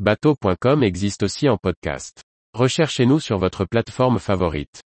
bateau.com 0.00 0.82
existe 0.82 1.22
aussi 1.22 1.48
en 1.48 1.56
podcast. 1.56 2.24
Recherchez-nous 2.52 3.20
sur 3.20 3.38
votre 3.38 3.64
plateforme 3.64 4.18
favorite. 4.18 4.82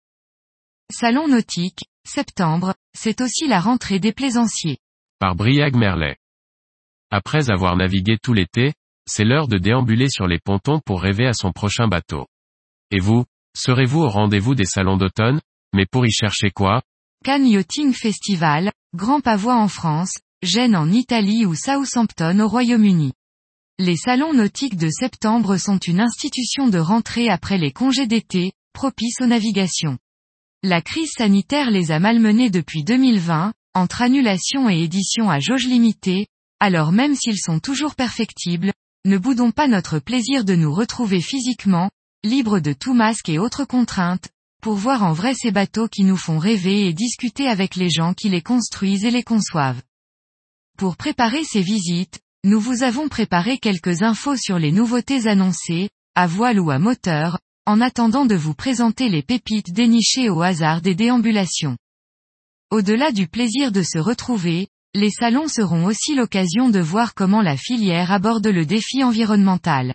Salon 0.93 1.29
nautique, 1.29 1.85
septembre, 2.07 2.75
c'est 2.95 3.21
aussi 3.21 3.47
la 3.47 3.61
rentrée 3.61 4.01
des 4.01 4.13
plaisanciers. 4.13 4.79
Par 5.19 5.35
Briag 5.35 5.77
Merlet. 5.77 6.17
Après 7.11 7.51
avoir 7.51 7.77
navigué 7.77 8.19
tout 8.23 8.35
l'été, 8.35 8.75
c'est 9.07 9.25
l'heure 9.25 9.49
de 9.49 9.57
déambuler 9.57 10.11
sur 10.11 10.27
les 10.27 10.39
pontons 10.39 10.81
pour 10.81 11.01
rêver 11.01 11.27
à 11.27 11.33
son 11.33 11.53
prochain 11.53 11.89
bateau. 11.89 12.27
Et 12.91 13.01
vous, 13.01 13.25
serez-vous 13.57 14.01
au 14.01 14.09
rendez-vous 14.09 14.55
des 14.55 14.67
salons 14.67 14.99
d'automne? 14.99 15.41
Mais 15.75 15.87
pour 15.87 16.07
y 16.07 16.11
chercher 16.11 16.51
quoi? 16.51 16.83
Cannes 17.25 17.49
Yachting 17.49 17.93
Festival, 17.93 18.73
Grand 18.95 19.21
Pavois 19.21 19.57
en 19.57 19.69
France, 19.69 20.19
Gênes 20.43 20.77
en 20.77 20.91
Italie 20.91 21.47
ou 21.47 21.55
Southampton 21.55 22.41
au 22.41 22.49
Royaume-Uni. 22.49 23.13
Les 23.81 23.97
salons 23.97 24.35
nautiques 24.35 24.77
de 24.77 24.91
septembre 24.91 25.57
sont 25.57 25.79
une 25.79 26.01
institution 26.01 26.67
de 26.67 26.81
rentrée 26.81 27.29
après 27.29 27.59
les 27.59 27.71
congés 27.71 28.09
d'été, 28.09 28.51
propices 28.73 29.21
aux 29.21 29.27
navigations. 29.27 29.99
La 30.65 30.83
crise 30.83 31.13
sanitaire 31.17 31.71
les 31.71 31.93
a 31.93 32.01
malmenés 32.01 32.51
depuis 32.51 32.83
2020, 32.83 33.53
entre 33.75 34.03
annulation 34.03 34.69
et 34.69 34.83
édition 34.83 35.31
à 35.31 35.39
jauge 35.39 35.69
limitée, 35.69 36.27
alors 36.59 36.91
même 36.91 37.15
s'ils 37.15 37.39
sont 37.39 37.61
toujours 37.61 37.95
perfectibles, 37.95 38.73
ne 39.05 39.17
boudons 39.17 39.53
pas 39.53 39.69
notre 39.69 40.01
plaisir 40.01 40.45
de 40.45 40.57
nous 40.57 40.75
retrouver 40.75 41.21
physiquement, 41.21 41.89
libres 42.25 42.59
de 42.59 42.73
tout 42.73 42.95
masque 42.95 43.29
et 43.29 43.39
autres 43.39 43.65
contraintes, 43.65 44.29
pour 44.61 44.75
voir 44.75 45.05
en 45.05 45.13
vrai 45.13 45.35
ces 45.35 45.53
bateaux 45.53 45.87
qui 45.87 46.03
nous 46.03 46.17
font 46.17 46.41
rêver 46.41 46.89
et 46.89 46.93
discuter 46.93 47.47
avec 47.47 47.77
les 47.77 47.91
gens 47.91 48.13
qui 48.13 48.29
les 48.29 48.43
construisent 48.43 49.05
et 49.05 49.13
les 49.13 49.23
conçoivent. 49.23 49.83
Pour 50.77 50.97
préparer 50.97 51.45
ces 51.45 51.63
visites, 51.63 52.19
nous 52.45 52.61
vous 52.61 52.85
avons 52.85 53.09
préparé 53.09 53.59
quelques 53.59 54.03
infos 54.03 54.37
sur 54.37 54.59
les 54.59 54.71
nouveautés 54.71 55.27
annoncées, 55.27 55.91
à 56.15 56.27
voile 56.27 56.61
ou 56.61 56.71
à 56.71 56.79
moteur, 56.79 57.39
en 57.67 57.81
attendant 57.81 58.27
de 58.27 58.37
vous 58.37 58.55
présenter 58.55 59.09
les 59.09 59.23
pépites 59.23 59.73
dénichées 59.73 60.31
au 60.31 60.41
hasard 60.41 60.81
des 60.81 60.95
déambulations. 60.95 61.77
Au-delà 62.71 63.11
du 63.11 63.27
plaisir 63.27 63.73
de 63.73 63.83
se 63.83 63.99
retrouver, 63.99 64.69
les 64.95 65.11
salons 65.11 65.49
seront 65.49 65.85
aussi 65.85 66.15
l'occasion 66.15 66.71
de 66.71 66.79
voir 66.79 67.15
comment 67.15 67.43
la 67.43 67.57
filière 67.57 68.13
aborde 68.13 68.47
le 68.47 68.65
défi 68.65 69.03
environnemental. 69.03 69.95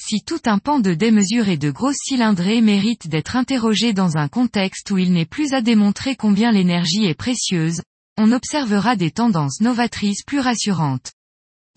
Si 0.00 0.24
tout 0.24 0.40
un 0.46 0.58
pan 0.58 0.80
de 0.80 0.94
démesure 0.94 1.48
et 1.48 1.58
de 1.58 1.70
grosses 1.70 2.02
cylindrées 2.02 2.62
mérite 2.62 3.08
d'être 3.08 3.36
interrogé 3.36 3.92
dans 3.92 4.16
un 4.16 4.28
contexte 4.28 4.90
où 4.90 4.98
il 4.98 5.12
n'est 5.12 5.26
plus 5.26 5.52
à 5.52 5.60
démontrer 5.60 6.16
combien 6.16 6.52
l'énergie 6.52 7.04
est 7.04 7.14
précieuse, 7.14 7.82
on 8.16 8.32
observera 8.32 8.96
des 8.96 9.10
tendances 9.10 9.60
novatrices 9.60 10.24
plus 10.24 10.40
rassurantes. 10.40 11.12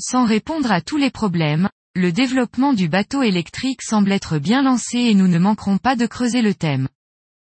Sans 0.01 0.25
répondre 0.25 0.71
à 0.71 0.79
tous 0.79 0.95
les 0.95 1.11
problèmes, 1.11 1.69
le 1.93 2.13
développement 2.13 2.73
du 2.73 2.87
bateau 2.87 3.21
électrique 3.21 3.81
semble 3.81 4.13
être 4.13 4.39
bien 4.39 4.63
lancé 4.63 4.97
et 4.97 5.13
nous 5.13 5.27
ne 5.27 5.39
manquerons 5.39 5.77
pas 5.77 5.97
de 5.97 6.05
creuser 6.05 6.41
le 6.41 6.53
thème. 6.53 6.87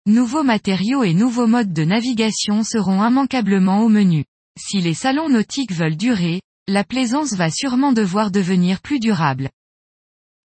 Nouveaux 0.06 0.42
matériaux 0.42 1.04
et 1.04 1.14
nouveaux 1.14 1.46
modes 1.46 1.72
de 1.72 1.84
navigation 1.84 2.64
seront 2.64 3.04
immanquablement 3.06 3.82
au 3.82 3.88
menu. 3.88 4.24
Si 4.58 4.80
les 4.80 4.94
salons 4.94 5.28
nautiques 5.28 5.72
veulent 5.72 5.96
durer, 5.96 6.40
la 6.66 6.82
plaisance 6.82 7.34
va 7.34 7.50
sûrement 7.50 7.92
devoir 7.92 8.32
devenir 8.32 8.80
plus 8.80 8.98
durable. 8.98 9.50